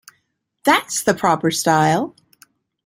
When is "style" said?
1.51-2.15